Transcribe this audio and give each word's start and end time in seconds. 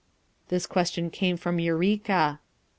This 0.47 0.65
question 0.65 1.11
came 1.11 1.37
from 1.37 1.59
Eureka. 1.59 2.39